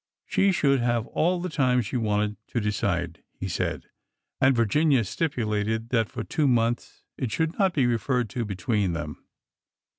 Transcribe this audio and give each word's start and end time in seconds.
She 0.25 0.51
should 0.51 0.79
have 0.81 1.05
all 1.05 1.39
the 1.39 1.47
time 1.47 1.83
she 1.83 1.95
wanted 1.95 2.35
to 2.47 2.59
decide, 2.59 3.21
he 3.39 3.47
said. 3.47 3.85
And 4.39 4.55
Virginia 4.55 5.03
stipulated 5.03 5.89
that 5.89 6.09
for 6.09 6.23
two 6.23 6.47
months 6.47 7.03
it 7.19 7.29
should 7.31 7.55
not 7.59 7.75
be 7.75 7.85
referred 7.85 8.27
to 8.31 8.43
between 8.43 8.93
them. 8.93 9.23